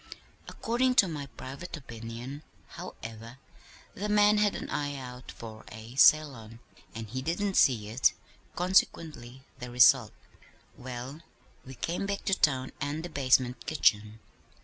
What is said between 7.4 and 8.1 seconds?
see